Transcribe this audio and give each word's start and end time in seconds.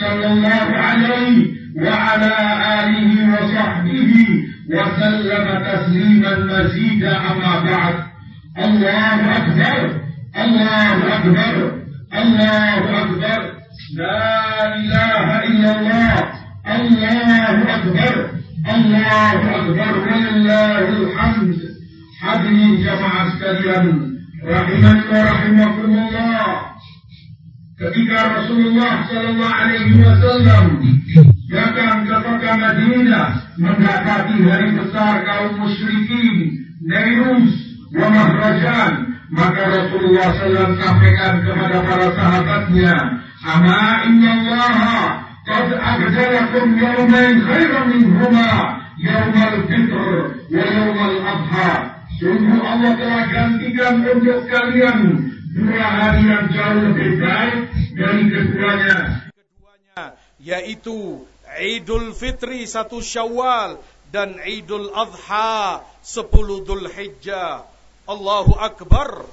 صلى 0.00 0.26
الله 0.32 0.66
عليه 0.86 1.46
وعلى 1.76 2.34
آله 2.80 3.10
وصحبه 3.32 4.12
وسلم 4.70 5.46
تسليما 5.68 6.38
مزيدا 6.38 7.16
أما 7.16 7.54
بعد. 7.70 7.94
الله 8.58 9.36
أكبر 9.36 10.00
الله 10.44 10.96
أكبر 11.16 11.54
الله 12.14 13.02
أكبر. 13.02 13.40
لا 13.96 14.76
إله 14.76 15.26
إلا 15.48 15.70
الله 15.78 16.14
الله 16.76 17.74
أكبر 17.76 18.30
الله 18.74 19.38
أكبر. 19.56 19.92
ولله 20.08 20.88
الحمد. 20.88 21.66
jamaah 22.84 23.24
sekalian, 23.36 23.86
rahimani 24.42 25.02
wa 25.10 25.20
rahimakumullah. 25.30 25.75
Ketika 27.86 28.42
Rasulullah 28.42 29.06
Sallallahu 29.06 29.46
Alaihi 29.46 30.02
Wasallam 30.02 30.64
datang 31.46 32.02
ke 32.02 32.16
kota 32.18 32.52
Madinah 32.58 33.26
mendapati 33.62 34.42
hari 34.42 34.74
besar 34.74 35.22
kaum 35.22 35.62
musyrikin, 35.62 36.66
Nairus, 36.82 37.46
wa 37.94 38.10
Mahrajan, 38.10 39.22
maka 39.30 39.62
Rasulullah 39.70 40.34
SAW 40.34 40.74
sampaikan 40.82 41.46
kepada 41.46 41.78
para 41.86 42.08
sahabatnya, 42.10 43.22
Ama 43.46 44.02
inna 44.10 44.30
Allah 44.34 45.22
qad 45.46 45.70
abdalakum 45.78 46.66
yawmain 46.74 47.38
khairan 47.38 47.86
minhuma 47.86 48.82
yawmal 48.98 49.62
fitr 49.70 50.06
wa 50.50 50.64
yawmal 50.74 51.18
adha. 51.22 52.02
Sungguh 52.18 52.58
Allah 52.66 52.98
telah 52.98 53.24
gantikan 53.30 54.02
untuk 54.02 54.42
kalian 54.50 54.98
dua 55.54 55.86
hari 55.86 56.22
yang 56.26 56.50
jauh 56.50 56.78
lebih 56.82 57.22
baik 57.22 57.75
dari 57.96 58.28
keduanya. 58.28 59.24
Yaitu 60.36 61.24
Idul 61.56 62.12
Fitri 62.12 62.68
satu 62.68 63.00
Syawal 63.00 63.80
dan 64.12 64.36
Idul 64.44 64.92
Adha 64.92 65.80
sepuluh 66.04 66.60
Dhul. 66.60 66.92
Allahu 68.06 68.54
Akbar 68.54 69.24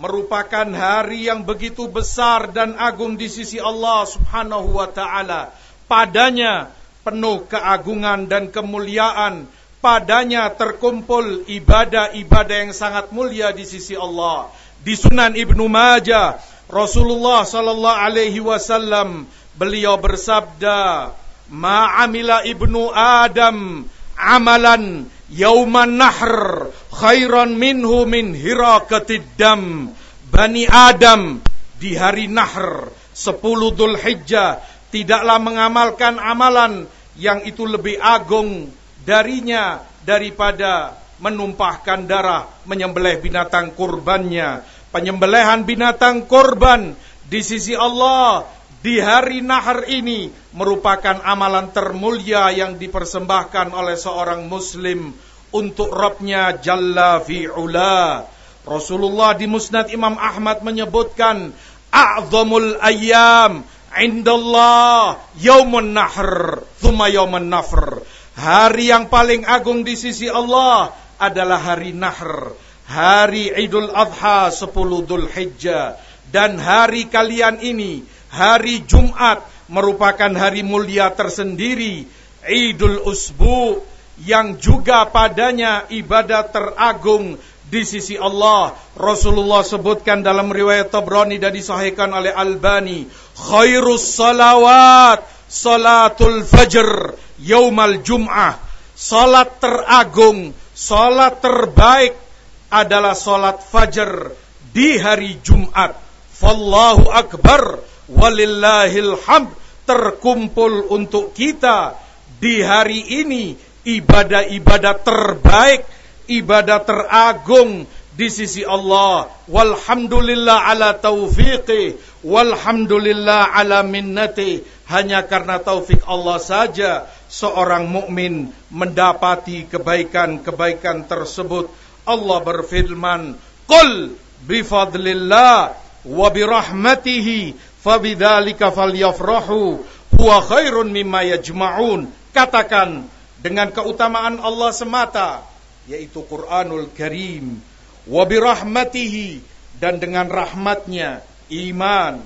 merupakan 0.00 0.66
hari 0.72 1.28
yang 1.28 1.44
begitu 1.44 1.86
besar 1.86 2.50
dan 2.50 2.74
agung 2.80 3.20
di 3.20 3.28
sisi 3.28 3.60
Allah 3.60 4.08
Subhanahu 4.08 4.80
wa 4.80 4.88
taala. 4.88 5.52
Padanya 5.86 6.72
penuh 7.06 7.46
keagungan 7.46 8.26
dan 8.26 8.50
kemuliaan 8.50 9.46
padanya 9.78 10.50
terkumpul 10.50 11.46
ibadah-ibadah 11.46 12.56
yang 12.66 12.74
sangat 12.74 13.14
mulia 13.14 13.54
di 13.54 13.62
sisi 13.62 13.94
Allah. 13.94 14.50
Di 14.82 14.98
Sunan 14.98 15.38
Ibnu 15.38 15.70
Majah, 15.70 16.42
Rasulullah 16.66 17.46
sallallahu 17.46 18.02
alaihi 18.10 18.42
wasallam 18.42 19.30
beliau 19.54 19.94
bersabda, 20.02 21.12
"Ma'amila 21.46 22.42
ibnu 22.42 22.90
Adam 22.90 23.86
amalan 24.18 25.06
yauman 25.30 25.94
nahr 25.94 26.68
khairan 26.90 27.54
minhu 27.54 28.02
min 28.02 28.34
hirakatid 28.34 29.38
dam." 29.38 29.94
Bani 30.26 30.66
Adam 30.66 31.38
di 31.78 31.94
hari 31.94 32.26
Nahr 32.26 32.90
10 33.14 33.72
Dhul 33.72 33.96
Hijjah 33.96 34.58
tidaklah 34.90 35.38
mengamalkan 35.38 36.18
amalan 36.18 36.84
yang 37.16 37.46
itu 37.46 37.64
lebih 37.64 37.96
agung 38.02 38.68
darinya 39.06 39.80
daripada 40.04 40.98
menumpahkan 41.22 42.04
darah 42.04 42.44
menyembelih 42.68 43.22
binatang 43.24 43.72
kurbannya. 43.72 44.60
Penyembelihan 44.96 45.60
binatang 45.68 46.24
kurban 46.24 46.96
di 47.28 47.44
sisi 47.44 47.76
Allah 47.76 48.48
di 48.80 48.96
hari 48.96 49.44
Nahar 49.44 49.84
ini 49.92 50.32
merupakan 50.56 51.20
amalan 51.20 51.68
termulia 51.68 52.48
yang 52.48 52.80
dipersembahkan 52.80 53.76
oleh 53.76 53.92
seorang 53.92 54.48
muslim 54.48 55.12
untuk 55.52 55.92
Rabbnya 55.92 56.64
Jalla 56.64 57.20
fi'ula. 57.20 58.24
Rasulullah 58.64 59.36
di 59.36 59.44
Musnad 59.44 59.92
Imam 59.92 60.16
Ahmad 60.16 60.64
menyebutkan 60.64 61.52
a'zamul 61.92 62.80
ayyam 62.80 63.68
indallah 64.00 65.20
yaumun 65.36 65.92
nahr 65.92 66.64
thumma 66.80 67.12
yaumun 67.12 67.52
nafr 67.52 68.00
Hari 68.32 68.88
yang 68.88 69.12
paling 69.12 69.44
agung 69.44 69.84
di 69.84 69.92
sisi 69.92 70.24
Allah 70.24 70.92
adalah 71.16 71.56
hari 71.56 71.96
Nahr, 71.96 72.52
hari 72.86 73.50
Idul 73.50 73.90
Adha 73.90 74.48
10 74.50 74.70
Dhul 75.06 75.26
Hijjah 75.26 75.98
dan 76.30 76.58
hari 76.58 77.06
kalian 77.06 77.62
ini, 77.62 78.02
hari 78.30 78.82
Jumat 78.86 79.42
merupakan 79.66 80.30
hari 80.34 80.62
mulia 80.62 81.10
tersendiri, 81.14 82.06
Idul 82.46 83.02
Usbu 83.02 83.82
yang 84.22 84.56
juga 84.62 85.06
padanya 85.10 85.86
ibadah 85.90 86.46
teragung 86.50 87.38
di 87.66 87.82
sisi 87.82 88.14
Allah. 88.14 88.74
Rasulullah 88.94 89.66
sebutkan 89.66 90.22
dalam 90.22 90.50
riwayat 90.54 90.94
Tabrani 90.94 91.42
dan 91.42 91.54
disahihkan 91.54 92.14
oleh 92.14 92.30
Albani, 92.30 93.10
khairus 93.34 94.14
salawat 94.14 95.26
salatul 95.50 96.46
fajr 96.46 97.18
yaumal 97.42 97.98
jum'ah. 98.02 98.62
Salat 98.96 99.60
teragung, 99.60 100.56
salat 100.72 101.44
terbaik 101.44 102.25
adalah 102.70 103.14
salat 103.14 103.62
fajar 103.62 104.34
di 104.74 104.98
hari 104.98 105.38
Jumat. 105.42 105.96
Fallahu 106.36 107.08
akbar 107.08 107.80
walillahil 108.10 109.16
hamd 109.24 109.50
terkumpul 109.86 110.90
untuk 110.92 111.32
kita 111.32 111.96
di 112.36 112.60
hari 112.60 113.24
ini 113.24 113.56
ibadah-ibadah 113.86 114.94
terbaik, 115.00 115.86
ibadah 116.26 116.82
teragung 116.82 117.86
di 118.18 118.28
sisi 118.32 118.66
Allah. 118.66 119.30
Walhamdulillah 119.46 120.66
ala 120.72 120.98
taufiqi, 120.98 121.96
walhamdulillah 122.26 123.54
ala 123.54 123.86
minnati. 123.86 124.60
Hanya 124.86 125.26
karena 125.26 125.58
taufik 125.58 126.02
Allah 126.06 126.38
saja 126.38 127.10
seorang 127.26 127.90
mukmin 127.90 128.54
mendapati 128.70 129.66
kebaikan-kebaikan 129.66 131.06
tersebut. 131.10 131.70
Allah 132.06 132.38
berfirman, 132.40 133.34
"Qul 133.66 134.14
bi 134.46 134.62
fadlillah 134.62 135.74
wa 136.06 136.28
bi 136.30 136.42
rahmatihi 136.46 137.52
fabidzalika 137.82 138.70
falyafrahu 138.70 139.82
huwa 140.14 140.36
khairun 140.46 140.88
mimma 140.94 141.26
yajma'un." 141.36 142.06
Katakan 142.30 143.10
dengan 143.42 143.74
keutamaan 143.74 144.38
Allah 144.40 144.70
semata 144.72 145.44
yaitu 145.86 146.22
Quranul 146.26 146.90
Karim 146.94 147.58
wa 148.06 148.22
bi 148.26 148.36
rahmatihi 148.38 149.42
dan 149.78 150.02
dengan 150.02 150.26
rahmatnya 150.26 151.22
iman 151.50 152.22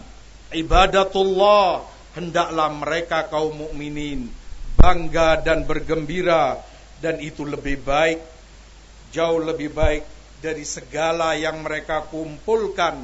ibadatullah 0.55 1.85
hendaklah 2.17 2.69
mereka 2.73 3.29
kaum 3.29 3.55
mukminin 3.55 4.33
bangga 4.81 5.45
dan 5.45 5.69
bergembira 5.69 6.59
dan 7.05 7.21
itu 7.21 7.45
lebih 7.45 7.81
baik 7.85 8.19
jauh 9.11 9.43
lebih 9.43 9.75
baik 9.75 10.03
dari 10.41 10.65
segala 10.65 11.37
yang 11.37 11.61
mereka 11.61 12.07
kumpulkan 12.09 12.97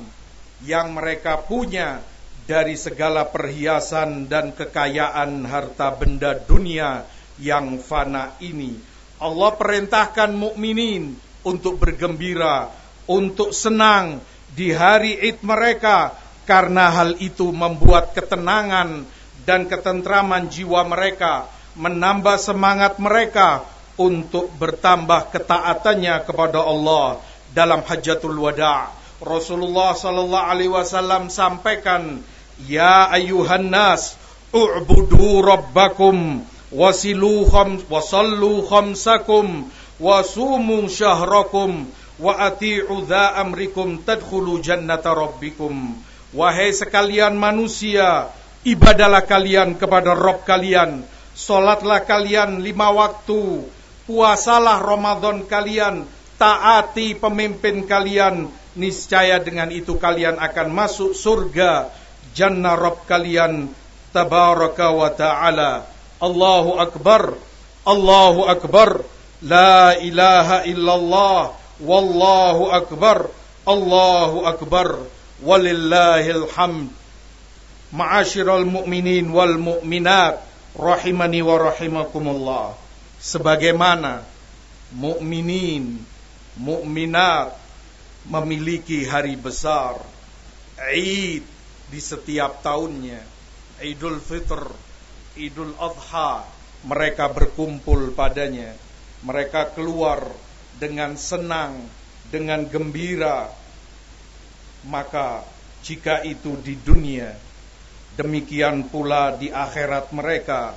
yang 0.64 0.96
mereka 0.96 1.44
punya 1.44 2.00
dari 2.46 2.78
segala 2.78 3.26
perhiasan 3.28 4.30
dan 4.30 4.54
kekayaan 4.54 5.44
harta 5.44 5.92
benda 5.92 6.38
dunia 6.38 7.04
yang 7.42 7.76
fana 7.82 8.38
ini. 8.40 8.78
Allah 9.20 9.50
perintahkan 9.58 10.30
mukminin 10.32 11.18
untuk 11.44 11.76
bergembira 11.82 12.70
untuk 13.10 13.50
senang 13.50 14.22
di 14.54 14.70
hari 14.70 15.18
Id 15.26 15.42
mereka 15.42 16.14
karena 16.46 16.94
hal 16.94 17.18
itu 17.18 17.50
membuat 17.50 18.14
ketenangan 18.14 19.04
dan 19.42 19.66
ketentraman 19.66 20.46
jiwa 20.46 20.86
mereka 20.86 21.50
menambah 21.76 22.38
semangat 22.38 22.96
mereka 23.02 23.66
untuk 23.96 24.52
bertambah 24.60 25.32
ketaatannya 25.32 26.24
kepada 26.28 26.60
Allah 26.60 27.20
dalam 27.56 27.80
hajatul 27.84 28.36
wada. 28.36 28.92
Rasulullah 29.24 29.96
sallallahu 29.96 30.48
alaihi 30.52 30.72
wasallam 30.72 31.32
sampaikan, 31.32 32.20
"Ya 32.68 33.08
ayuhan 33.08 33.72
nas, 33.72 34.20
u'budu 34.52 35.40
rabbakum 35.40 36.44
wasilu 36.72 37.48
kham 37.48 37.80
wasallu 37.88 38.64
khamsakum 38.68 39.68
wasumu 39.96 40.88
syahrakum 40.92 41.88
wa 42.20 42.32
ati'u 42.36 43.04
dha 43.08 43.40
amrikum 43.40 44.02
tadkhulu 44.04 44.60
jannata 44.60 45.12
rabbikum 45.12 45.96
wahai 46.36 46.72
sekalian 46.72 47.36
manusia 47.36 48.28
ibadalah 48.66 49.24
kalian 49.24 49.78
kepada 49.78 50.12
Rob 50.16 50.42
kalian 50.44 51.04
Solatlah 51.36 52.00
kalian 52.08 52.64
lima 52.64 52.88
waktu 52.88 53.60
Puasalah 54.06 54.78
Ramadan 54.78 55.42
kalian 55.50 56.06
Taati 56.38 57.18
pemimpin 57.18 57.88
kalian. 57.90 58.46
Niscaya 58.76 59.40
dengan 59.40 59.72
itu 59.72 59.96
kalian 59.96 60.36
akan 60.36 60.68
masuk 60.68 61.16
surga 61.16 61.88
Jannah 62.36 62.76
Rob 62.76 63.02
kalian 63.08 63.72
Tabaraka 64.12 64.92
wa 64.92 65.08
ta'ala. 65.10 65.88
Allahu 66.22 66.78
Akbar 66.78 67.34
Allahu 67.82 68.46
Akbar. 68.46 69.02
La 69.42 69.98
ilaha 69.98 70.62
illallah 70.68 71.56
Wallahu 71.82 72.70
Akbar 72.70 73.32
Allahu 73.66 74.46
Akbar. 74.46 75.02
Walillahil 75.42 76.46
hamd. 76.54 76.94
Ma'asyiral 77.90 78.68
mu'minin 78.68 79.34
wal 79.34 79.56
mu'minat 79.56 80.38
rahimani 80.76 81.40
wa 81.40 81.56
rahimakumullah 81.72 82.85
sebagaimana 83.26 84.22
mukminin 84.94 85.98
mukminat 86.54 87.58
memiliki 88.30 89.02
hari 89.02 89.34
besar 89.34 89.98
Eid 90.78 91.42
di 91.90 92.00
setiap 92.00 92.62
tahunnya. 92.62 93.34
Idul 93.82 94.22
Fitr 94.22 94.62
Idul 95.36 95.74
Adha 95.74 96.46
mereka 96.86 97.26
berkumpul 97.34 98.14
padanya. 98.14 98.78
Mereka 99.26 99.74
keluar 99.74 100.22
dengan 100.78 101.18
senang 101.18 101.82
dengan 102.30 102.62
gembira. 102.70 103.50
Maka 104.86 105.42
jika 105.82 106.22
itu 106.22 106.54
di 106.62 106.78
dunia 106.78 107.34
Demikian 108.16 108.88
pula 108.88 109.36
di 109.36 109.52
akhirat 109.52 110.08
mereka 110.16 110.72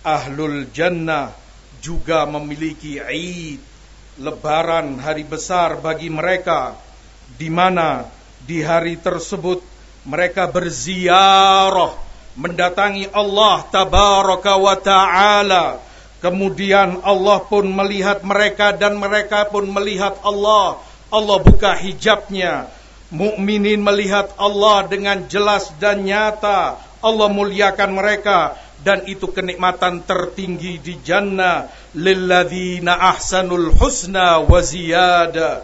Ahlul 0.00 0.72
Jannah 0.72 1.41
juga 1.82 2.24
memiliki 2.30 3.02
Eid 3.02 3.58
Lebaran 4.22 5.02
hari 5.02 5.26
besar 5.26 5.80
bagi 5.82 6.06
mereka 6.12 6.78
di 7.34 7.48
mana 7.50 8.06
di 8.44 8.60
hari 8.62 9.00
tersebut 9.00 9.64
mereka 10.04 10.46
berziarah 10.46 11.96
mendatangi 12.36 13.08
Allah 13.12 13.64
tabaraka 13.72 14.52
wa 14.60 14.76
taala. 14.76 15.64
Kemudian 16.22 17.02
Allah 17.02 17.42
pun 17.42 17.66
melihat 17.66 18.22
mereka 18.22 18.70
dan 18.76 18.94
mereka 19.00 19.50
pun 19.50 19.66
melihat 19.66 20.14
Allah. 20.22 20.78
Allah 21.10 21.38
buka 21.42 21.74
hijabnya. 21.74 22.70
Mukminin 23.10 23.82
melihat 23.82 24.30
Allah 24.38 24.86
dengan 24.86 25.26
jelas 25.26 25.74
dan 25.82 26.06
nyata. 26.06 26.78
Allah 27.02 27.28
muliakan 27.28 27.90
mereka 27.98 28.54
dan 28.82 29.06
itu 29.06 29.30
kenikmatan 29.30 30.02
tertinggi 30.02 30.82
di 30.82 30.98
jannah. 31.02 31.70
Lilladzina 31.94 32.98
ahsanul 33.14 33.70
husna 33.78 34.42
wa 34.42 34.58
ziyada. 34.58 35.62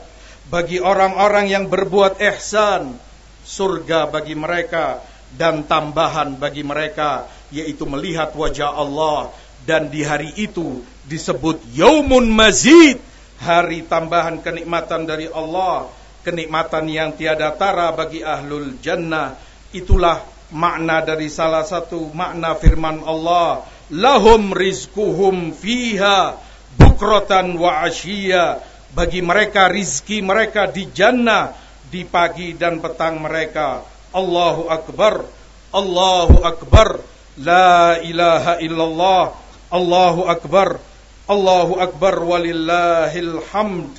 Bagi 0.49 0.81
orang-orang 0.81 1.51
yang 1.53 1.65
berbuat 1.69 2.23
ihsan, 2.25 2.97
surga 3.45 4.09
bagi 4.09 4.33
mereka 4.33 5.05
dan 5.37 5.69
tambahan 5.69 6.41
bagi 6.41 6.65
mereka 6.65 7.29
yaitu 7.53 7.85
melihat 7.85 8.33
wajah 8.33 8.73
Allah. 8.73 9.35
Dan 9.69 9.93
di 9.93 10.01
hari 10.01 10.33
itu 10.39 10.81
disebut 11.05 11.61
yaumun 11.77 12.31
mazid, 12.33 12.97
hari 13.43 13.85
tambahan 13.85 14.41
kenikmatan 14.41 15.05
dari 15.05 15.29
Allah. 15.29 15.91
Kenikmatan 16.25 16.89
yang 16.89 17.17
tiada 17.17 17.53
tara 17.57 17.93
bagi 17.93 18.21
ahlul 18.21 18.77
jannah. 18.81 19.37
Itulah 19.73 20.38
makna 20.49 21.05
dari 21.05 21.29
salah 21.29 21.65
satu 21.65 22.09
makna 22.17 22.57
firman 22.57 23.05
Allah 23.05 23.69
lahum 23.93 24.53
rizquhum 24.53 25.53
fiha 25.53 26.37
bukratan 26.77 27.57
wa 27.57 27.85
ashiya. 27.85 28.61
Bagi 28.89 29.21
mereka 29.21 29.69
rizki 29.69 30.25
mereka 30.25 30.65
di 30.65 30.89
jannah 30.89 31.53
di 31.93 32.09
pagi 32.09 32.57
dan 32.57 32.81
petang 32.81 33.21
mereka. 33.21 33.85
Allahu 34.17 34.73
akbar 34.73 35.29
Allahu 35.69 36.41
akbar 36.41 37.05
la 37.37 38.01
ilaha 38.01 38.57
illallah 38.65 39.37
Allahu 39.69 40.25
akbar 40.25 40.81
Allahu 41.29 41.77
akbar 41.77 42.25
walillahil 42.25 43.45
hamd. 43.53 43.93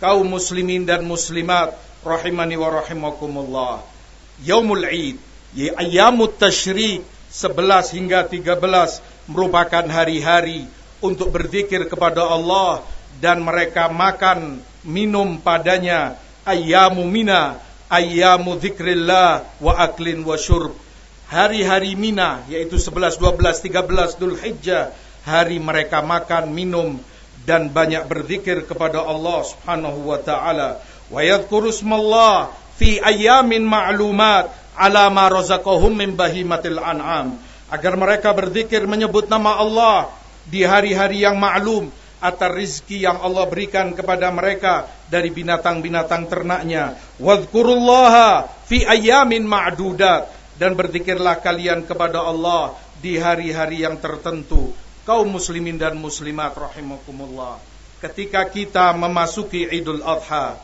Kaum 0.00 0.32
muslimin 0.32 0.88
dan 0.88 1.04
muslimat 1.04 1.76
rahimani 2.00 2.56
wa 2.56 2.80
rahimakumullah. 2.80 3.84
Yaumul 4.42 4.88
ya 4.88 5.14
ayyamut 5.52 6.40
tasyrik 6.40 7.04
11 7.32 7.96
hingga 7.96 8.24
13 8.28 9.28
merupakan 9.28 9.84
hari-hari 9.88 10.68
untuk 11.04 11.32
berzikir 11.32 11.88
kepada 11.88 12.24
Allah 12.24 12.84
dan 13.20 13.40
mereka 13.44 13.88
makan 13.92 14.60
minum 14.84 15.36
padanya. 15.40 16.16
Ayyamu 16.42 17.06
mina 17.06 17.62
ayyamu 17.92 18.56
dzikrillah 18.58 19.44
wa 19.60 19.72
aklin 19.78 20.24
wa 20.24 20.34
syurb. 20.40 20.72
Hari-hari 21.28 21.96
mina 21.96 22.44
yaitu 22.48 22.80
11 22.80 23.20
12 23.20 23.64
13 23.68 24.18
Dzulhijjah 24.18 24.92
hari 25.24 25.60
mereka 25.60 26.00
makan 26.04 26.50
minum 26.50 26.98
dan 27.44 27.70
banyak 27.70 28.04
berzikir 28.06 28.64
kepada 28.64 29.02
Allah 29.02 29.44
Subhanahu 29.44 30.12
wa 30.12 30.18
taala. 30.20 30.80
Wa 31.12 31.20
yadhkuru 31.20 31.72
fi 32.76 32.98
ayamin 33.00 33.64
ma'lumat 33.68 34.61
ala 34.82 35.06
ma 35.14 35.30
razaqahum 35.30 35.94
min 35.94 36.18
bahimatil 36.18 36.82
an'am. 36.82 37.38
Agar 37.70 37.94
mereka 37.94 38.34
berzikir 38.34 38.84
menyebut 38.90 39.30
nama 39.30 39.62
Allah 39.62 40.10
di 40.50 40.66
hari-hari 40.66 41.22
yang 41.22 41.38
maklum 41.38 41.88
atas 42.18 42.50
rizki 42.54 43.02
yang 43.02 43.18
Allah 43.22 43.46
berikan 43.46 43.94
kepada 43.94 44.28
mereka 44.34 44.90
dari 45.06 45.30
binatang-binatang 45.30 46.26
ternaknya. 46.26 46.98
Wadhkurullaha 47.22 48.50
fi 48.66 48.82
ayamin 48.82 49.46
ma'dudat. 49.46 50.42
Dan 50.52 50.76
berzikirlah 50.76 51.40
kalian 51.42 51.88
kepada 51.88 52.22
Allah 52.22 52.76
di 53.00 53.18
hari-hari 53.18 53.82
yang 53.82 53.98
tertentu. 53.98 54.70
Kaum 55.02 55.26
muslimin 55.26 55.74
dan 55.80 55.98
muslimat 55.98 56.54
rahimakumullah. 56.54 57.58
Ketika 57.98 58.46
kita 58.46 58.94
memasuki 58.94 59.66
Idul 59.66 60.04
Adha, 60.06 60.60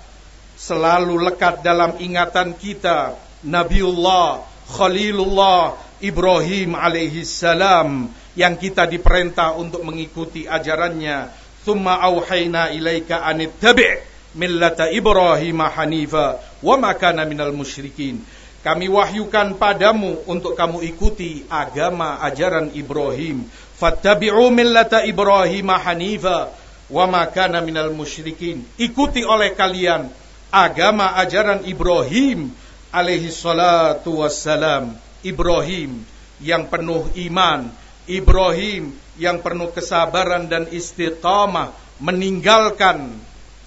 selalu 0.54 1.18
lekat 1.22 1.66
dalam 1.66 1.98
ingatan 1.98 2.54
kita 2.54 3.27
Nabiullah 3.44 4.42
Khalilullah 4.68 5.78
Ibrahim 5.98 6.78
alaihi 6.78 7.26
salam 7.26 8.10
yang 8.38 8.54
kita 8.54 8.86
diperintah 8.86 9.58
untuk 9.58 9.82
mengikuti 9.82 10.46
ajarannya. 10.46 11.30
Thumma 11.66 11.98
auhayna 12.00 12.70
ilaika 12.70 13.26
anittabi' 13.26 13.98
millata 14.38 14.88
Ibrahim 14.88 15.58
hanifa 15.64 16.38
wa 16.62 16.74
ma 16.78 16.94
kana 16.94 17.26
minal 17.26 17.50
musyrikin. 17.50 18.22
Kami 18.62 18.90
wahyukan 18.90 19.54
padamu 19.54 20.22
untuk 20.26 20.58
kamu 20.58 20.82
ikuti 20.82 21.46
agama 21.46 22.18
ajaran 22.22 22.74
Ibrahim 22.74 23.46
Fattabi'u 23.78 24.50
millata 24.50 25.06
Ibrahim 25.06 25.70
hanifa 25.70 26.50
wa 26.90 27.04
ma 27.06 27.22
kana 27.30 27.62
minal 27.62 27.94
musyrikin. 27.94 28.66
Ikuti 28.74 29.22
oleh 29.22 29.54
kalian 29.54 30.10
agama 30.50 31.14
ajaran 31.14 31.62
Ibrahim 31.62 32.50
alaihi 32.94 33.32
salatu 33.32 34.22
wassalam. 34.24 34.96
Ibrahim 35.24 36.06
yang 36.38 36.70
penuh 36.70 37.10
iman, 37.28 37.68
Ibrahim 38.06 38.94
yang 39.18 39.42
penuh 39.42 39.74
kesabaran 39.74 40.46
dan 40.46 40.70
istiqamah 40.70 41.74
meninggalkan 41.98 43.18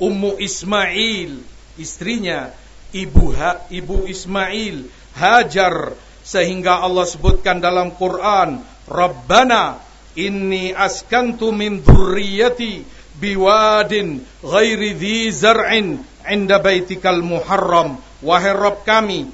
Ummu 0.02 0.42
Ismail, 0.42 1.44
istrinya, 1.78 2.50
ibu 2.90 3.36
ha, 3.38 3.62
ibu 3.70 4.10
Ismail, 4.10 4.90
Hajar 5.12 5.94
sehingga 6.24 6.82
Allah 6.82 7.06
sebutkan 7.06 7.60
dalam 7.60 7.94
Quran, 8.00 8.64
Rabbana 8.88 9.92
Inni 10.12 10.76
askantu 10.76 11.56
min 11.56 11.80
dhurriyyati 11.80 12.84
biwadin 13.16 14.20
ghairi 14.44 14.92
dhi 15.00 15.32
zar'in 15.32 16.04
inda 16.28 16.60
baitikal 16.60 17.24
muharram. 17.24 17.96
Wahai 18.22 18.54
Rabb 18.54 18.86
kami, 18.86 19.26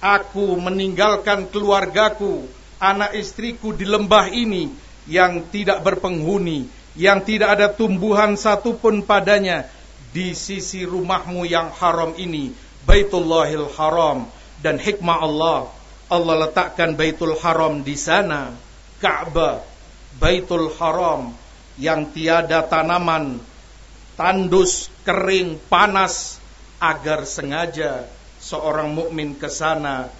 aku 0.00 0.56
meninggalkan 0.56 1.44
keluargaku, 1.52 2.48
anak 2.80 3.12
istriku 3.12 3.76
di 3.76 3.84
lembah 3.84 4.32
ini 4.32 4.72
yang 5.04 5.44
tidak 5.52 5.84
berpenghuni, 5.84 6.68
yang 6.96 7.20
tidak 7.20 7.60
ada 7.60 7.68
tumbuhan 7.68 8.32
satupun 8.32 9.04
padanya 9.04 9.68
di 10.08 10.32
sisi 10.32 10.88
rumahmu 10.88 11.44
yang 11.44 11.68
haram 11.76 12.16
ini, 12.16 12.56
Baitullahil 12.88 13.68
Haram. 13.76 14.24
Dan 14.58 14.74
hikmah 14.80 15.22
Allah 15.22 15.70
Allah 16.08 16.48
letakkan 16.48 16.96
Baitul 16.96 17.36
Haram 17.36 17.84
di 17.84 17.92
sana, 17.92 18.56
Ka'bah, 18.98 19.60
Baitul 20.16 20.72
Haram 20.80 21.36
yang 21.76 22.08
tiada 22.10 22.64
tanaman, 22.64 23.36
tandus, 24.16 24.88
kering, 25.04 25.60
panas 25.68 26.37
agar 26.78 27.26
sengaja 27.26 28.06
seorang 28.38 28.94
mukmin 28.94 29.34
ke 29.34 29.50
sana 29.50 30.10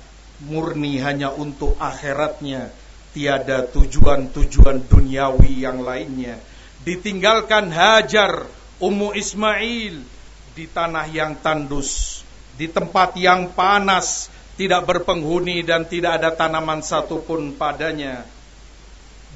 murni 0.42 1.02
hanya 1.02 1.34
untuk 1.34 1.74
akhiratnya, 1.78 2.70
tiada 3.10 3.66
tujuan-tujuan 3.66 4.86
duniawi 4.86 5.66
yang 5.66 5.82
lainnya. 5.82 6.38
Ditinggalkan 6.86 7.74
Hajar, 7.74 8.46
Ummu 8.78 9.18
Ismail 9.18 9.98
di 10.54 10.64
tanah 10.70 11.06
yang 11.10 11.38
tandus, 11.42 12.22
di 12.54 12.70
tempat 12.70 13.18
yang 13.18 13.50
panas, 13.54 14.30
tidak 14.58 14.86
berpenghuni 14.86 15.62
dan 15.62 15.86
tidak 15.86 16.22
ada 16.22 16.34
tanaman 16.34 16.82
satupun 16.82 17.54
padanya. 17.54 18.26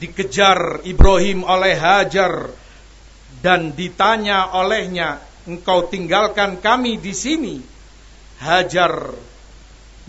Dikejar 0.03 0.83
Ibrahim 0.83 1.47
oleh 1.47 1.79
Hajar 1.79 2.51
dan 3.39 3.71
ditanya 3.75 4.51
olehnya, 4.55 5.23
"Engkau 5.49 5.87
tinggalkan 5.89 6.59
kami 6.59 6.99
di 6.99 7.13
sini?" 7.15 7.57
Hajar 8.43 9.15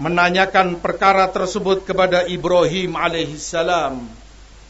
menanyakan 0.01 0.81
perkara 0.81 1.29
tersebut 1.29 1.85
kepada 1.85 2.25
Ibrahim 2.25 2.97
alaihissalam. 2.97 4.01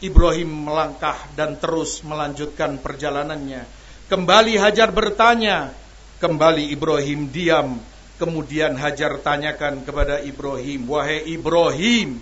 Ibrahim 0.04 0.68
melangkah 0.68 1.16
dan 1.32 1.56
terus 1.56 2.04
melanjutkan 2.04 2.76
perjalanannya. 2.76 3.64
Kembali 4.12 4.60
Hajar 4.60 4.92
bertanya, 4.92 5.72
kembali 6.20 6.76
Ibrahim 6.76 7.32
diam 7.32 7.80
Kemudian 8.24 8.78
Hajar 8.78 9.20
tanyakan 9.20 9.82
kepada 9.82 10.22
Ibrahim, 10.22 10.86
"Wahai 10.86 11.28
Ibrahim, 11.34 12.22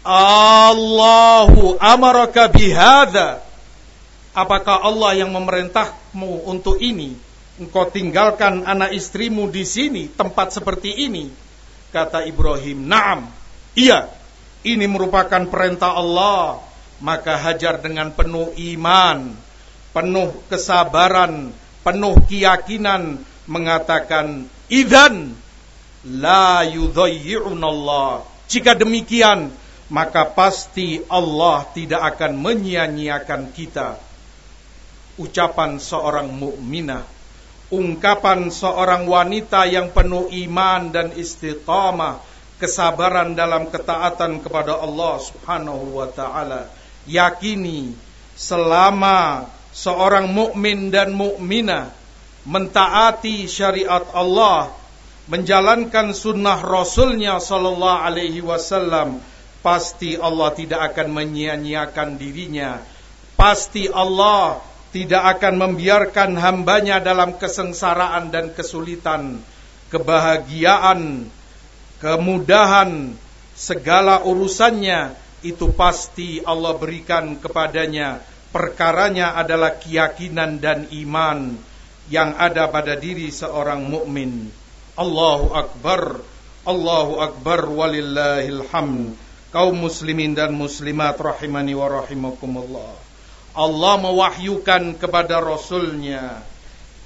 Allahu 0.00 1.76
amaraka 1.76 2.48
bihada? 2.48 3.44
Apakah 4.32 4.80
Allah 4.80 5.20
yang 5.20 5.28
memerintahmu 5.30 6.48
untuk 6.48 6.80
ini? 6.80 7.14
Engkau 7.60 7.92
tinggalkan 7.92 8.64
anak 8.64 8.96
istrimu 8.96 9.52
di 9.52 9.68
sini, 9.68 10.08
tempat 10.08 10.56
seperti 10.56 11.04
ini?" 11.04 11.28
Kata 11.92 12.24
Ibrahim, 12.24 12.88
"Na'am." 12.88 13.28
Iya, 13.76 14.08
ini 14.64 14.88
merupakan 14.88 15.44
perintah 15.46 15.94
Allah. 15.94 16.60
Maka 17.00 17.32
Hajar 17.40 17.80
dengan 17.80 18.12
penuh 18.12 18.52
iman, 18.76 19.32
penuh 19.96 20.36
kesabaran, 20.52 21.48
penuh 21.80 22.14
keyakinan 22.28 23.24
mengatakan, 23.48 24.44
Idan 24.68 25.32
la 26.04 26.62
Allah. 26.62 28.22
Jika 28.46 28.76
demikian, 28.76 29.50
maka 29.90 30.28
pasti 30.30 31.02
Allah 31.10 31.66
tidak 31.74 32.14
akan 32.14 32.38
menyia-nyiakan 32.38 33.50
kita. 33.50 33.98
Ucapan 35.18 35.82
seorang 35.82 36.30
mukminah, 36.30 37.02
ungkapan 37.70 38.50
seorang 38.50 39.06
wanita 39.06 39.64
yang 39.70 39.94
penuh 39.94 40.26
iman 40.26 40.90
dan 40.90 41.14
istiqamah, 41.14 42.18
kesabaran 42.58 43.32
dalam 43.32 43.70
ketaatan 43.70 44.42
kepada 44.44 44.76
Allah 44.76 45.14
Subhanahu 45.22 45.96
wa 45.96 46.10
taala. 46.10 46.68
Yakini 47.08 47.94
selama 48.36 49.48
seorang 49.72 50.28
mukmin 50.28 50.92
dan 50.92 51.14
mukminah 51.16 51.94
mentaati 52.44 53.46
syariat 53.46 54.04
Allah, 54.12 54.74
menjalankan 55.30 56.10
sunnah 56.10 56.58
Rasulnya 56.60 57.38
Sallallahu 57.38 58.02
Alaihi 58.02 58.42
Wasallam, 58.42 59.22
pasti 59.62 60.18
Allah 60.18 60.50
tidak 60.56 60.92
akan 60.92 61.14
menyia-nyiakan 61.14 62.18
dirinya. 62.18 62.82
Pasti 63.38 63.88
Allah 63.88 64.60
tidak 64.90 65.38
akan 65.38 65.54
membiarkan 65.58 66.34
hambanya 66.34 66.98
dalam 66.98 67.38
kesengsaraan 67.38 68.34
dan 68.34 68.50
kesulitan, 68.50 69.38
kebahagiaan, 69.90 71.30
kemudahan, 72.02 73.14
segala 73.54 74.26
urusannya 74.26 75.14
itu 75.46 75.70
pasti 75.72 76.42
Allah 76.42 76.74
berikan 76.74 77.38
kepadanya. 77.38 78.18
Perkaranya 78.50 79.38
adalah 79.38 79.78
keyakinan 79.78 80.58
dan 80.58 80.90
iman 80.90 81.54
yang 82.10 82.34
ada 82.34 82.66
pada 82.66 82.98
diri 82.98 83.30
seorang 83.30 83.86
mukmin. 83.86 84.50
Allahu 84.98 85.54
Akbar, 85.54 86.18
Allahu 86.66 87.22
Akbar 87.22 87.62
walillahil 87.70 88.66
hamd. 88.74 89.14
Kaum 89.54 89.78
muslimin 89.78 90.34
dan 90.34 90.50
muslimat 90.54 91.14
rahimani 91.18 91.78
wa 91.78 91.86
rahimakumullah. 91.90 93.09
Allah 93.50 93.98
mewahyukan 93.98 94.94
kepada 94.94 95.42
Rasulnya, 95.42 96.46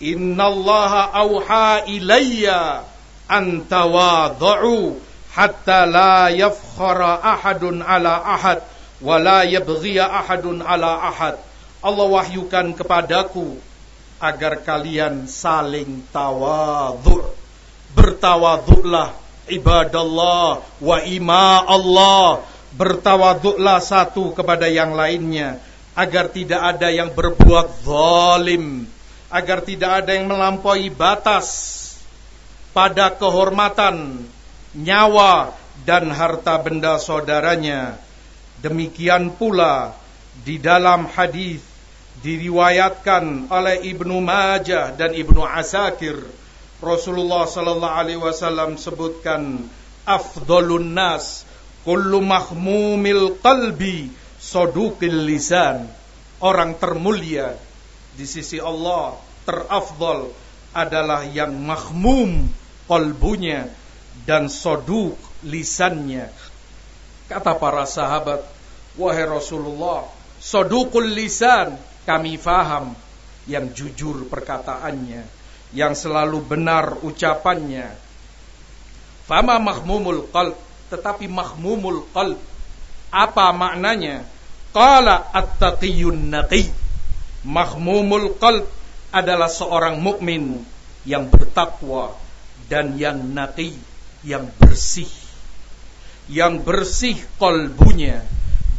Innallaha 0.03 1.17
awha 1.17 1.89
ilayya 1.89 2.85
an 3.25 3.65
tawadhu 3.65 5.01
hatta 5.33 5.89
la 5.89 6.29
yafkhara 6.29 7.23
ahadun 7.25 7.81
ala 7.81 8.21
ahad 8.21 8.61
wa 9.01 9.17
la 9.17 9.49
yabghiya 9.49 10.05
ahadun 10.05 10.61
ala 10.61 11.09
ahad. 11.09 11.41
Allah 11.81 12.07
wahyukan 12.09 12.77
kepadaku 12.77 13.57
agar 14.21 14.61
kalian 14.61 15.25
saling 15.25 16.05
tawadhu. 16.13 17.25
Bertawadhulah 17.97 19.17
ibadallah 19.49 20.61
wa 20.61 20.99
ima 21.09 21.65
Allah. 21.65 22.45
Bertawadhulah 22.75 23.79
satu 23.81 24.37
kepada 24.37 24.69
yang 24.69 24.93
lainnya 24.93 25.63
agar 25.95 26.31
tidak 26.31 26.59
ada 26.59 26.91
yang 26.91 27.15
berbuat 27.15 27.87
zalim, 27.87 28.87
agar 29.31 29.63
tidak 29.63 30.05
ada 30.05 30.15
yang 30.15 30.27
melampaui 30.27 30.91
batas 30.91 31.71
pada 32.75 33.15
kehormatan 33.15 34.27
nyawa 34.75 35.55
dan 35.87 36.11
harta 36.11 36.59
benda 36.59 36.99
saudaranya. 36.99 37.99
Demikian 38.59 39.35
pula 39.35 39.95
di 40.43 40.59
dalam 40.59 41.07
hadis 41.07 41.63
diriwayatkan 42.23 43.51
oleh 43.51 43.87
Ibnu 43.87 44.19
Majah 44.19 44.95
dan 44.95 45.15
Ibnu 45.15 45.47
Asakir 45.47 46.19
Rasulullah 46.83 47.47
sallallahu 47.49 47.97
alaihi 47.97 48.21
wasallam 48.21 48.77
sebutkan 48.81 49.63
afdalun 50.05 50.97
nas 50.97 51.45
kullu 51.85 52.21
mahmumil 52.25 53.39
qalbi 53.41 54.13
saduqil 54.45 55.25
lisan 55.25 55.89
orang 56.45 56.77
termulia 56.77 57.57
di 58.13 58.29
sisi 58.29 58.61
Allah 58.61 59.17
terafdal 59.49 60.29
adalah 60.77 61.25
yang 61.25 61.57
mahmum 61.57 62.45
kalbunya 62.85 63.73
dan 64.29 64.53
soduk 64.53 65.17
lisannya 65.41 66.29
kata 67.33 67.57
para 67.57 67.89
sahabat 67.89 68.45
wahai 69.01 69.25
Rasulullah 69.25 70.05
sodukul 70.45 71.09
lisan 71.09 71.81
kami 72.05 72.37
faham 72.37 72.93
yang 73.49 73.73
jujur 73.73 74.29
perkataannya, 74.29 75.25
yang 75.77 75.93
selalu 75.93 76.41
benar 76.45 77.01
ucapannya. 77.01 77.93
Fama 79.25 79.57
mahmumul 79.57 80.29
qalb, 80.29 80.57
tetapi 80.93 81.29
mahmumul 81.29 82.05
qalb 82.13 82.37
apa 83.09 83.47
maknanya? 83.57 84.29
Qala 84.75 85.31
at-taqiyun 85.31 86.35
naqi. 86.35 86.67
Mahmumul 87.47 88.35
qalb 88.43 88.67
adalah 89.15 89.47
seorang 89.47 90.03
mukmin 90.03 90.67
yang 91.07 91.31
bertakwa 91.31 92.19
dan 92.67 92.99
yang 92.99 93.23
naqi, 93.31 93.79
yang 94.27 94.51
bersih. 94.59 95.09
Yang 96.27 96.67
bersih 96.67 97.17
kolbunya, 97.39 98.27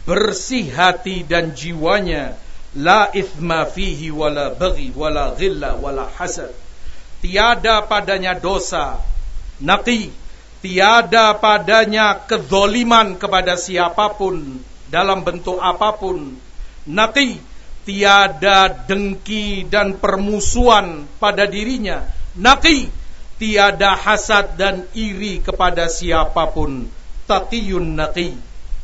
bersih 0.03 0.67
hati 0.75 1.23
dan 1.23 1.55
jiwanya 1.55 2.35
La 2.75 3.07
ithma 3.15 3.63
fihi 3.63 4.11
wala 4.11 4.51
bagi 4.51 4.91
wala 4.91 5.31
ghilla 5.31 5.79
wala 5.79 6.11
hasad. 6.19 6.51
Tiada 7.23 7.87
padanya 7.87 8.35
dosa, 8.35 8.99
naqi, 9.63 10.11
tiada 10.59 11.39
padanya 11.39 12.27
kezoliman 12.27 13.15
kepada 13.15 13.55
siapa 13.55 14.11
pun 14.19 14.59
dalam 14.89 15.25
bentuk 15.25 15.57
apa 15.61 15.95
pun. 15.97 16.37
Naqi, 16.85 17.41
tiada 17.85 18.69
dengki 18.69 19.65
dan 19.69 19.97
permusuhan 19.97 21.05
pada 21.21 21.45
dirinya. 21.49 22.05
Naqi, 22.37 22.89
tiada 23.37 23.95
hasad 23.95 24.55
dan 24.55 24.87
iri 24.95 25.43
kepada 25.43 25.91
siapa 25.91 26.49
pun. 26.51 26.87
Taqiyun 27.25 27.97
naqi, 27.97 28.37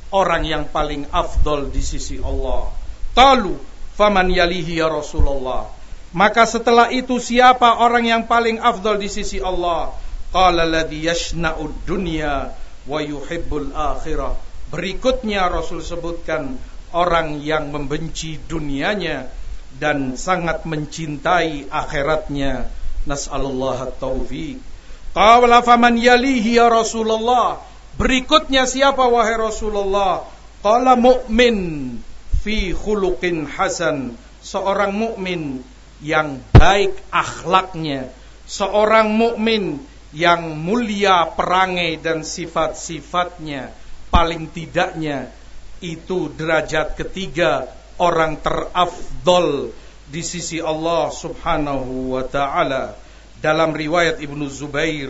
orang 0.10 0.44
yang 0.44 0.64
paling 0.70 1.06
afdol 1.14 1.70
di 1.70 1.82
sisi 1.86 2.18
Allah. 2.18 2.74
Talu 3.14 3.54
faman 3.94 4.34
yalihi 4.34 4.82
ya 4.82 4.90
Rasulullah. 4.90 5.70
Maka 6.12 6.44
setelah 6.44 6.92
itu 6.92 7.24
siapa 7.24 7.80
orang 7.80 8.04
yang 8.04 8.24
paling 8.28 8.60
afdal 8.60 9.00
di 9.00 9.08
sisi 9.08 9.40
Allah? 9.40 9.96
Qala 10.32 10.68
alladhi 10.68 11.08
yashna'ud 11.08 11.88
dunya 11.88 12.52
wa 12.88 13.00
yuhibbul 13.00 13.72
akhirah. 13.72 14.36
Berikutnya 14.72 15.52
Rasul 15.52 15.84
sebutkan 15.84 16.56
orang 16.96 17.44
yang 17.44 17.76
membenci 17.76 18.40
dunianya 18.40 19.28
dan 19.76 20.16
sangat 20.16 20.64
mencintai 20.64 21.68
akhiratnya. 21.68 22.72
Nas'alullah 23.04 23.92
taufiq. 24.00 24.64
Qala 25.12 25.60
faman 25.60 26.00
yalihi 26.00 26.56
ya 26.56 26.72
Rasulullah. 26.72 27.60
Berikutnya 28.00 28.64
siapa 28.64 29.04
wahai 29.12 29.36
Rasulullah? 29.36 30.24
Qala 30.64 30.96
mu'min 30.96 32.00
fi 32.40 32.72
khuluqin 32.72 33.44
hasan. 33.52 34.16
Seorang 34.40 34.96
mukmin 34.96 35.62
yang 36.00 36.40
baik 36.56 36.96
akhlaknya. 37.12 38.08
Seorang 38.48 39.12
mukmin 39.12 39.84
yang 40.16 40.56
mulia 40.56 41.28
perangai 41.36 42.00
dan 42.00 42.24
sifat-sifatnya. 42.24 43.81
Paling 44.22 44.54
tidaknya 44.54 45.34
itu 45.82 46.30
derajat 46.30 46.94
ketiga 46.94 47.66
orang 47.98 48.38
terafdol 48.38 49.74
di 50.06 50.22
sisi 50.22 50.62
Allah 50.62 51.10
Subhanahu 51.10 52.14
wa 52.14 52.22
taala. 52.30 52.94
Dalam 53.42 53.74
riwayat 53.74 54.22
Ibnu 54.22 54.46
Zubair 54.46 55.10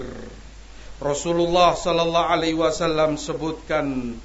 Rasulullah 1.04 1.76
sallallahu 1.76 2.32
alaihi 2.32 2.56
wasallam 2.56 3.20
sebutkan 3.20 4.16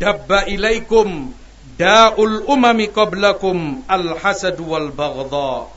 dabba 0.00 0.48
ilaikum 0.48 1.28
daul 1.76 2.48
umami 2.48 2.88
qablakum 2.88 3.84
al 3.84 4.16
hasad 4.16 4.56
wal 4.64 4.88
baghdha 4.96 5.68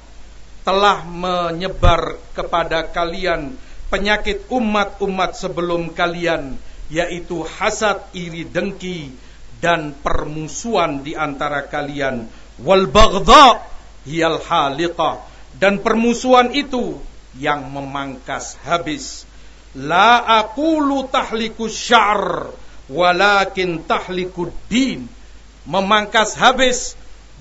telah 0.63 1.03
menyebar 1.03 2.23
kepada 2.31 2.87
kalian 2.87 3.59
penyakit 3.91 4.47
umat-umat 4.47 5.35
sebelum 5.35 5.91
kalian 5.91 6.55
yaitu 6.91 7.41
hasad 7.45 8.05
iri 8.13 8.45
dengki 8.45 9.13
dan 9.59 9.95
permusuhan 9.97 11.01
di 11.01 11.17
antara 11.17 11.65
kalian 11.65 12.29
wal 12.61 12.85
baghdha 12.85 13.65
hiyal 14.05 14.37
haliqah 14.43 15.25
dan 15.57 15.79
permusuhan 15.79 16.51
itu 16.51 16.99
yang 17.35 17.67
memangkas 17.71 18.59
habis. 18.63 19.27
La 19.75 20.23
aqulu 20.39 21.07
tahliku 21.11 21.67
syar 21.67 22.51
walakin 22.87 23.83
tahliku 23.83 24.51
din. 24.71 25.07
Memangkas 25.65 26.37
habis 26.37 26.93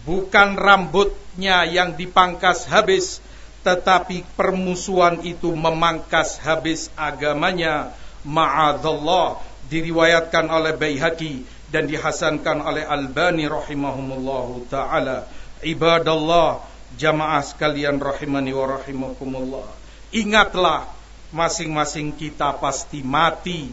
bukan 0.09 0.57
rambutnya 0.57 1.69
yang 1.69 1.93
dipangkas 1.95 2.65
habis 2.67 3.21
tetapi 3.65 4.25
permusuhan 4.37 5.25
itu 5.25 5.53
memangkas 5.53 6.41
habis 6.41 6.93
agamanya. 6.97 7.93
Ma'adallah 8.25 9.40
diriwayatkan 9.69 10.49
oleh 10.49 10.76
Baihaqi 10.76 11.45
dan 11.69 11.88
dihasankan 11.88 12.64
oleh 12.64 12.85
Albani 12.85 13.49
rahimahumullahu 13.49 14.69
taala. 14.69 15.28
Ibadallah 15.64 16.61
jamaah 16.95 17.43
sekalian 17.43 17.99
rahimani 17.99 18.52
wa 18.54 18.78
rahimakumullah. 18.78 19.69
Ingatlah, 20.14 20.87
masing-masing 21.35 22.14
kita 22.14 22.54
pasti 22.62 23.02
mati. 23.02 23.73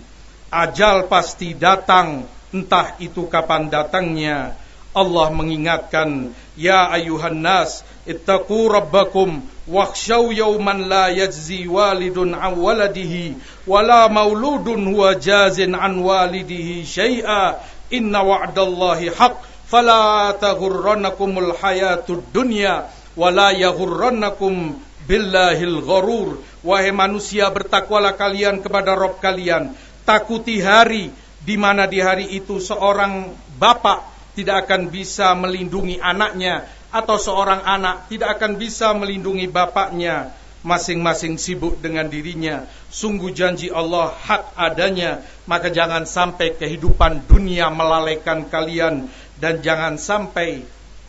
Ajal 0.51 1.07
pasti 1.07 1.55
datang, 1.55 2.25
entah 2.51 2.97
itu 2.99 3.29
kapan 3.29 3.69
datangnya. 3.69 4.57
Allah 4.91 5.31
mengingatkan, 5.31 6.35
Ya 6.59 6.91
ayuhan 6.91 7.39
nas, 7.39 7.87
ittaqu 8.03 8.67
rabbakum, 8.67 9.39
wakhshaw 9.63 10.35
yawman 10.35 10.91
la 10.91 11.07
yajzi 11.07 11.63
walidun 11.63 12.35
an 12.35 12.59
waladihi, 12.59 13.39
wala 13.63 14.11
mauludun 14.11 14.91
huwa 14.91 15.15
jazin 15.15 15.71
an 15.79 16.03
walidihi 16.03 16.83
syai'a, 16.83 17.55
inna 17.87 18.19
wa'dallahi 18.19 19.15
haq, 19.15 19.39
fala 19.71 20.35
taghurrannakumul 20.35 21.55
hayatud 21.55 22.27
dunya, 22.35 22.91
wala 23.15 23.55
yaghurrannakum 23.55 24.75
billahil 25.07 25.79
gharur. 25.87 26.43
Wahai 26.61 26.93
manusia 26.93 27.49
bertakwalah 27.49 28.19
kalian 28.19 28.59
kepada 28.59 28.93
Rob 28.93 29.17
kalian. 29.23 29.73
Takuti 30.05 30.61
hari 30.61 31.09
di 31.41 31.55
mana 31.57 31.89
di 31.89 31.97
hari 31.97 32.37
itu 32.37 32.61
seorang 32.61 33.33
bapak 33.57 34.10
tidak 34.31 34.67
akan 34.67 34.87
bisa 34.87 35.35
melindungi 35.35 35.99
anaknya 35.99 36.67
atau 36.91 37.15
seorang 37.15 37.63
anak 37.63 38.11
tidak 38.11 38.37
akan 38.37 38.59
bisa 38.59 38.91
melindungi 38.91 39.47
bapaknya. 39.47 40.35
Masing-masing 40.61 41.41
sibuk 41.41 41.81
dengan 41.81 42.05
dirinya. 42.05 42.69
Sungguh 42.93 43.33
janji 43.33 43.73
Allah 43.73 44.13
hak 44.13 44.53
adanya. 44.53 45.25
Maka 45.49 45.73
jangan 45.73 46.05
sampai 46.05 46.53
kehidupan 46.53 47.25
dunia 47.25 47.73
melalaikan 47.73 48.45
kalian. 48.45 49.09
Dan 49.41 49.65
jangan 49.65 49.97
sampai 49.97 50.61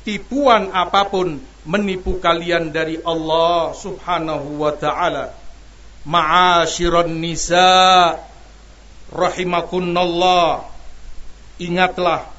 tipuan 0.08 0.72
apa 0.72 1.04
pun 1.04 1.36
menipu 1.68 2.16
kalian 2.16 2.72
dari 2.72 2.96
Allah 3.04 3.76
Subhanahu 3.76 4.56
wa 4.56 4.72
taala. 4.72 5.36
Nisa. 7.12 8.16
Rahimakunallah. 9.12 10.64
Ingatlah 11.60 12.32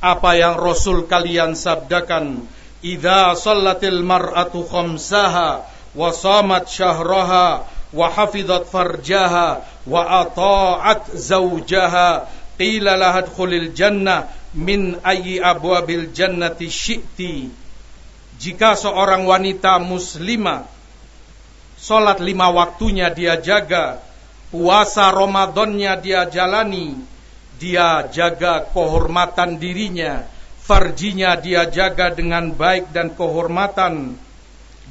apa 0.00 0.36
yang 0.36 0.60
Rasul 0.60 1.08
kalian 1.08 1.56
sabdakan, 1.56 2.44
"Idza 2.84 3.32
sallatil 3.36 4.04
mar'atu 4.04 4.66
khamsaha 4.68 5.64
wa 5.96 6.08
shamat 6.12 6.68
syahraha 6.68 7.64
wa 7.96 8.06
hafizat 8.12 8.68
farjaha 8.68 9.64
wa 9.88 10.02
ata'at 10.26 11.16
zawjaha 11.16 12.28
qila 12.60 13.00
laha 13.00 13.24
jannah 13.72 14.28
min 14.52 15.00
ayyi 15.00 15.40
abwabil 15.40 16.12
jannati 16.12 16.68
syi'ti." 16.68 17.48
Jika 18.36 18.76
seorang 18.76 19.24
wanita 19.24 19.80
muslimah 19.80 20.68
Sholat 21.76 22.24
lima 22.24 22.48
waktunya 22.52 23.12
dia 23.12 23.36
jaga 23.40 24.00
Puasa 24.48 25.12
Ramadannya 25.12 25.92
dia 26.00 26.24
jalani 26.28 27.15
Dia 27.56 28.06
jaga 28.08 28.68
kehormatan 28.68 29.56
dirinya 29.56 30.24
Farjinya 30.66 31.38
dia 31.38 31.70
jaga 31.70 32.10
dengan 32.12 32.52
baik 32.52 32.90
dan 32.92 33.14
kehormatan 33.14 34.16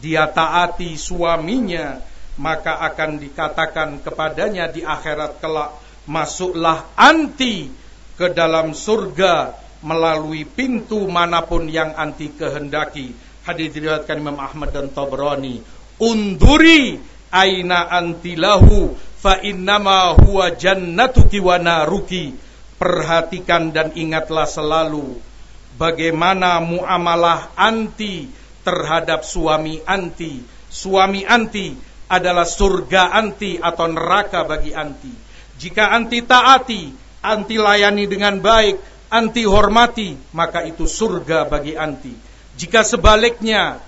Dia 0.02 0.30
taati 0.30 0.98
suaminya 0.98 2.02
Maka 2.36 2.84
akan 2.92 3.22
dikatakan 3.22 3.90
kepadanya 4.04 4.72
di 4.72 4.82
akhirat 4.82 5.40
kelak 5.40 5.72
Masuklah 6.10 6.94
anti 6.98 7.70
ke 8.18 8.34
dalam 8.34 8.74
surga 8.74 9.54
Melalui 9.86 10.48
pintu 10.50 11.06
mana 11.06 11.46
pun 11.46 11.70
yang 11.70 11.94
anti 11.94 12.34
kehendaki 12.34 13.26
Hadis 13.46 13.78
diriwayatkan 13.78 14.18
Imam 14.18 14.42
Ahmad 14.42 14.74
dan 14.74 14.90
Tabrani. 14.90 15.62
Unduri 16.02 16.98
aina 17.30 17.86
antilahu 17.94 18.98
fa 19.22 19.38
innama 19.46 20.18
huwa 20.18 20.50
jannatuki 20.50 21.38
wa 21.38 21.62
naruki. 21.62 22.34
Perhatikan 22.76 23.72
dan 23.72 23.96
ingatlah 23.96 24.44
selalu 24.44 25.16
bagaimana 25.80 26.60
muamalah 26.60 27.56
anti 27.56 28.28
terhadap 28.68 29.24
suami 29.24 29.80
anti. 29.88 30.44
Suami 30.68 31.24
anti 31.24 31.72
adalah 32.12 32.44
surga 32.44 33.16
anti 33.16 33.56
atau 33.56 33.88
neraka 33.88 34.44
bagi 34.44 34.76
anti. 34.76 35.14
Jika 35.56 35.96
anti 35.96 36.20
taati, 36.20 36.84
anti 37.24 37.56
layani 37.56 38.12
dengan 38.12 38.44
baik, 38.44 39.08
anti 39.08 39.48
hormati, 39.48 40.36
maka 40.36 40.68
itu 40.68 40.84
surga 40.84 41.48
bagi 41.48 41.80
anti. 41.80 42.12
Jika 42.60 42.84
sebaliknya 42.84 43.80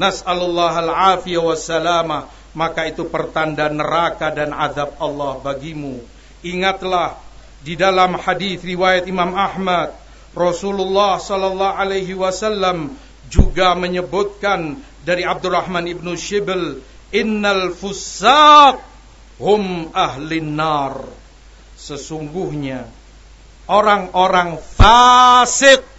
nas'alullah 0.00 0.80
al-afiyah 0.80 1.44
wassalama 1.44 2.42
maka 2.52 2.84
itu 2.88 3.08
pertanda 3.08 3.68
neraka 3.72 4.28
dan 4.32 4.52
azab 4.52 4.96
Allah 5.00 5.40
bagimu. 5.40 6.00
Ingatlah 6.44 7.16
di 7.62 7.78
dalam 7.78 8.18
hadis 8.18 8.62
riwayat 8.62 9.06
Imam 9.06 9.34
Ahmad 9.34 9.94
Rasulullah 10.34 11.22
sallallahu 11.22 11.78
alaihi 11.78 12.14
wasallam 12.18 12.94
juga 13.30 13.78
menyebutkan 13.78 14.82
dari 15.02 15.22
Abdurrahman 15.22 15.86
ibnu 15.88 16.14
Shibl 16.18 16.82
innal 17.14 17.70
fusaq 17.74 18.82
hum 19.38 19.94
ahlin 19.94 20.58
nar 20.58 21.06
sesungguhnya 21.78 22.86
orang-orang 23.70 24.58
fasik 24.58 25.92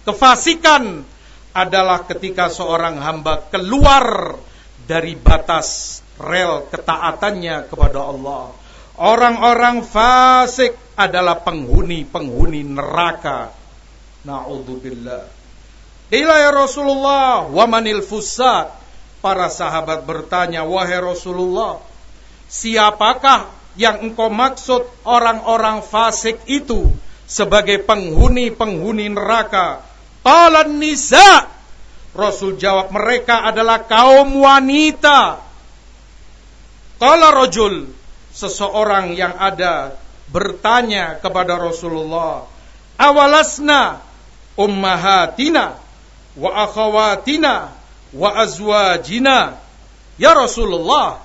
Kefasikan 0.00 1.04
adalah 1.52 2.08
ketika 2.08 2.48
seorang 2.48 2.96
hamba 3.04 3.44
keluar 3.52 4.32
dari 4.88 5.12
batas 5.12 6.00
rel 6.16 6.64
ketaatannya 6.72 7.68
kepada 7.68 8.00
Allah. 8.08 8.56
Orang-orang 9.00 9.80
fasik 9.80 10.76
adalah 10.92 11.40
penghuni-penghuni 11.40 12.68
neraka. 12.68 13.48
Na'udzubillah. 14.28 15.24
Ila 16.12 16.34
ya 16.36 16.52
Rasulullah, 16.52 17.48
wa 17.48 17.64
manil 17.64 18.04
fusat. 18.04 18.76
Para 19.24 19.48
sahabat 19.48 20.04
bertanya, 20.04 20.64
wahai 20.68 21.00
Rasulullah, 21.00 21.80
siapakah 22.48 23.48
yang 23.76 24.04
engkau 24.04 24.28
maksud 24.28 24.84
orang-orang 25.04 25.80
fasik 25.80 26.40
itu 26.44 26.88
sebagai 27.24 27.80
penghuni-penghuni 27.84 29.12
neraka? 29.12 29.80
Qala 30.20 30.68
nisa. 30.68 31.48
Rasul 32.12 32.60
jawab 32.60 32.92
mereka 32.92 33.48
adalah 33.48 33.88
kaum 33.88 34.44
wanita. 34.44 35.40
Qala 37.00 37.28
rajul 37.32 37.99
seseorang 38.30 39.14
yang 39.14 39.34
ada 39.34 39.94
bertanya 40.30 41.18
kepada 41.18 41.58
Rasulullah, 41.58 42.46
"Awalasna 42.94 44.02
ummahatina 44.54 45.78
wa 46.38 46.50
akhawatina 46.66 47.74
wa 48.14 48.30
azwajina?" 48.38 49.58
Ya 50.20 50.36
Rasulullah, 50.36 51.18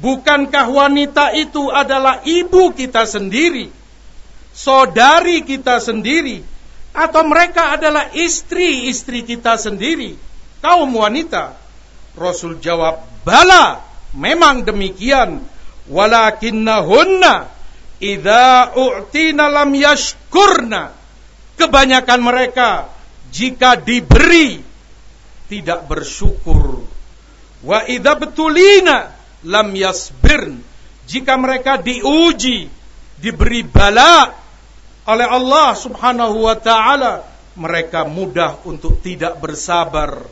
bukankah 0.00 0.70
wanita 0.70 1.34
itu 1.36 1.68
adalah 1.68 2.22
ibu 2.24 2.72
kita 2.72 3.04
sendiri, 3.04 3.68
saudari 4.56 5.42
kita 5.44 5.82
sendiri, 5.82 6.46
atau 6.96 7.26
mereka 7.28 7.76
adalah 7.76 8.08
istri-istri 8.16 9.26
kita 9.26 9.60
sendiri, 9.60 10.16
kaum 10.64 10.88
wanita? 10.96 11.58
Rasul 12.16 12.56
jawab, 12.64 13.04
"Bala, 13.26 13.84
memang 14.16 14.64
demikian, 14.64 15.44
walakinnahunna 15.90 17.50
idza 18.02 18.76
u'tina 18.76 19.50
lam 19.50 19.70
yashkurna." 19.74 20.94
Kebanyakan 21.56 22.20
mereka 22.20 22.92
jika 23.32 23.80
diberi 23.80 24.60
tidak 25.48 25.88
bersyukur 25.88 26.84
Wa 27.66 27.82
idza 27.88 28.14
betulina 28.14 29.10
lam 29.42 29.72
yasbirn. 29.72 30.60
Jika 31.06 31.38
mereka 31.38 31.78
diuji, 31.82 32.70
diberi 33.18 33.62
bala 33.66 34.34
oleh 35.06 35.26
Allah 35.26 35.74
Subhanahu 35.74 36.50
wa 36.50 36.56
taala, 36.58 37.22
mereka 37.58 38.04
mudah 38.04 38.62
untuk 38.66 39.02
tidak 39.02 39.38
bersabar, 39.38 40.26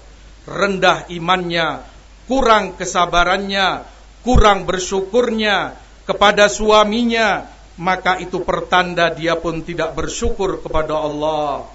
rendah 0.44 1.06
imannya, 1.10 1.86
kurang 2.26 2.74
kesabarannya, 2.74 3.86
kurang 4.24 4.64
bersyukurnya 4.66 5.76
kepada 6.08 6.48
suaminya, 6.50 7.46
maka 7.76 8.18
itu 8.18 8.40
pertanda 8.42 9.12
dia 9.12 9.36
pun 9.36 9.60
tidak 9.60 9.92
bersyukur 9.94 10.58
kepada 10.64 10.96
Allah. 10.98 11.68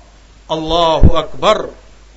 Allahu 0.49 1.13
akbar. 1.15 1.69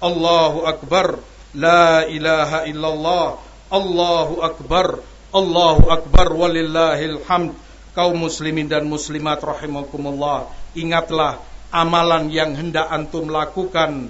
Allahu 0.02 0.66
akbar. 0.66 1.20
La 1.52 2.08
ilaha 2.08 2.64
illallah 2.64 3.36
Allahu 3.68 4.40
akbar 4.40 5.04
Allahu 5.36 5.92
akbar 5.92 6.32
walillahil 6.32 7.20
hamd 7.28 7.52
Kaum 7.92 8.24
muslimin 8.24 8.72
dan 8.72 8.88
muslimat 8.88 9.36
rahimakumullah 9.44 10.48
Ingatlah 10.72 11.44
amalan 11.68 12.32
yang 12.32 12.56
hendak 12.56 12.88
antum 12.88 13.28
lakukan 13.28 14.08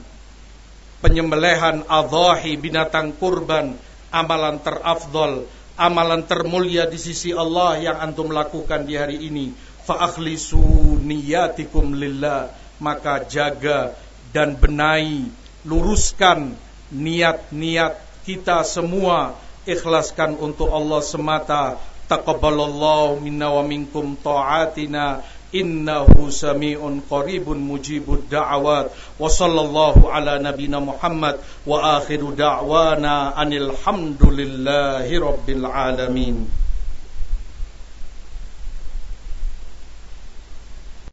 Penyembelihan 1.03 1.83
adhahi 1.91 2.55
binatang 2.63 3.11
kurban 3.19 3.75
Amalan 4.15 4.63
terafdol 4.63 5.51
Amalan 5.83 6.23
termulia 6.23 6.87
di 6.87 6.95
sisi 6.95 7.35
Allah 7.35 7.75
yang 7.83 7.99
antum 7.99 8.31
lakukan 8.31 8.87
di 8.87 8.95
hari 8.95 9.19
ini. 9.27 9.51
Fa'akhlisu 9.83 10.63
niyatikum 11.03 11.99
lillah. 11.99 12.55
Maka 12.79 13.27
jaga 13.27 13.91
dan 14.31 14.55
benahi 14.55 15.27
Luruskan 15.63 16.59
niat-niat 16.91 17.99
kita 18.27 18.67
semua. 18.67 19.39
Ikhlaskan 19.63 20.39
untuk 20.39 20.71
Allah 20.71 21.03
semata. 21.03 21.79
Taqabbalallahu 22.11 23.23
minna 23.23 23.51
wa 23.51 23.63
minkum 23.63 24.19
ta'atina 24.19 25.23
إنه 25.55 26.09
سميع 26.31 26.81
قريب 27.11 27.49
مجيب 27.49 28.13
الدعوات. 28.13 28.91
وصلى 29.21 29.61
الله 29.61 29.97
على 30.11 30.39
نبينا 30.39 30.79
محمد 30.81 31.37
وآخر 31.67 32.31
دعوانا 32.31 33.43
أن 33.43 33.53
الحمد 33.53 34.23
لله 34.23 35.21
رب 35.21 35.47
العالمين. 35.49 36.49